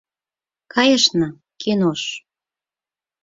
[0.73, 1.27] —Кайышна
[1.61, 2.01] кинош...